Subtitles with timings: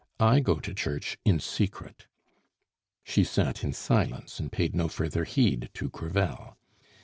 [0.23, 2.07] I go to church in secret."
[3.03, 6.57] She sat in silence, and paid no further heed to Crevel.